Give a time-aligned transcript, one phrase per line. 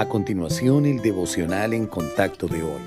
[0.00, 2.80] A continuación, el devocional en contacto de hoy.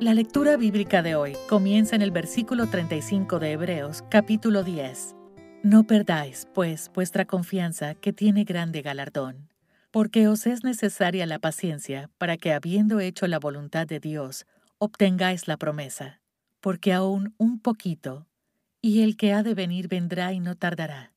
[0.00, 5.14] La lectura bíblica de hoy comienza en el versículo 35 de Hebreos, capítulo 10.
[5.62, 9.52] No perdáis, pues, vuestra confianza, que tiene grande galardón,
[9.90, 14.46] porque os es necesaria la paciencia para que, habiendo hecho la voluntad de Dios,
[14.78, 16.22] obtengáis la promesa,
[16.62, 18.26] porque aún un poquito,
[18.80, 21.12] y el que ha de venir vendrá y no tardará.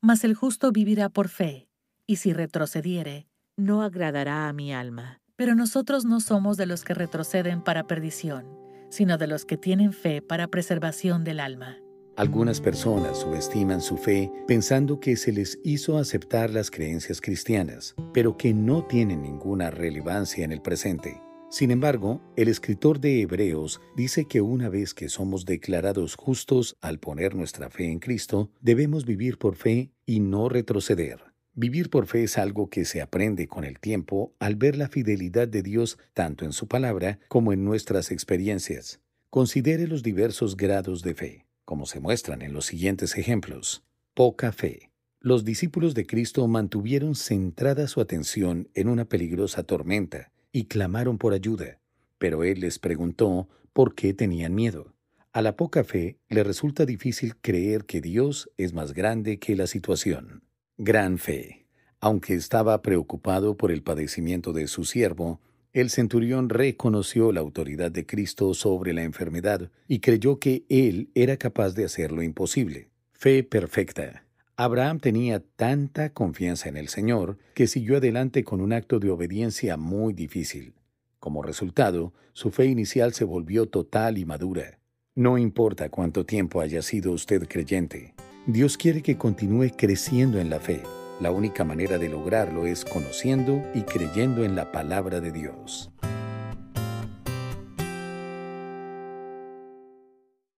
[0.00, 1.66] Mas el justo vivirá por fe,
[2.06, 3.26] y si retrocediere,
[3.56, 5.20] no agradará a mi alma.
[5.36, 8.46] Pero nosotros no somos de los que retroceden para perdición,
[8.88, 11.78] sino de los que tienen fe para preservación del alma.
[12.16, 18.36] Algunas personas subestiman su fe pensando que se les hizo aceptar las creencias cristianas, pero
[18.36, 21.20] que no tienen ninguna relevancia en el presente.
[21.50, 27.00] Sin embargo, el escritor de Hebreos dice que una vez que somos declarados justos al
[27.00, 31.33] poner nuestra fe en Cristo, debemos vivir por fe y no retroceder.
[31.56, 35.46] Vivir por fe es algo que se aprende con el tiempo al ver la fidelidad
[35.46, 39.00] de Dios tanto en su palabra como en nuestras experiencias.
[39.30, 43.84] Considere los diversos grados de fe, como se muestran en los siguientes ejemplos.
[44.14, 44.90] Poca fe.
[45.20, 51.34] Los discípulos de Cristo mantuvieron centrada su atención en una peligrosa tormenta y clamaron por
[51.34, 51.78] ayuda,
[52.18, 54.92] pero Él les preguntó por qué tenían miedo.
[55.32, 59.68] A la poca fe le resulta difícil creer que Dios es más grande que la
[59.68, 60.43] situación.
[60.76, 61.66] Gran fe.
[62.00, 65.40] Aunque estaba preocupado por el padecimiento de su siervo,
[65.72, 71.36] el centurión reconoció la autoridad de Cristo sobre la enfermedad y creyó que Él era
[71.36, 72.88] capaz de hacer lo imposible.
[73.12, 74.24] Fe perfecta.
[74.56, 79.76] Abraham tenía tanta confianza en el Señor que siguió adelante con un acto de obediencia
[79.76, 80.74] muy difícil.
[81.20, 84.80] Como resultado, su fe inicial se volvió total y madura.
[85.14, 88.14] No importa cuánto tiempo haya sido usted creyente,
[88.46, 90.82] Dios quiere que continúe creciendo en la fe.
[91.18, 95.90] La única manera de lograrlo es conociendo y creyendo en la palabra de Dios.